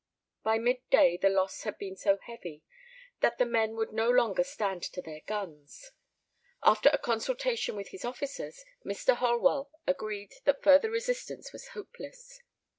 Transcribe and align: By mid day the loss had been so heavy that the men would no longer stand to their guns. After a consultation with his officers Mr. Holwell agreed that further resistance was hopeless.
By 0.41 0.57
mid 0.57 0.77
day 0.89 1.15
the 1.21 1.29
loss 1.29 1.61
had 1.61 1.77
been 1.77 1.95
so 1.95 2.17
heavy 2.17 2.63
that 3.19 3.37
the 3.37 3.45
men 3.45 3.75
would 3.75 3.93
no 3.93 4.09
longer 4.09 4.43
stand 4.43 4.81
to 4.81 4.99
their 4.99 5.21
guns. 5.27 5.91
After 6.63 6.89
a 6.89 6.97
consultation 6.97 7.75
with 7.75 7.89
his 7.89 8.03
officers 8.03 8.65
Mr. 8.83 9.15
Holwell 9.17 9.69
agreed 9.85 10.33
that 10.45 10.63
further 10.63 10.89
resistance 10.89 11.53
was 11.53 11.67
hopeless. 11.75 12.41